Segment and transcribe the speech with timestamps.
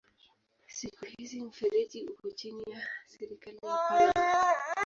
[0.67, 4.55] Siku hizi mfereji uko chini ya serikali ya Panama.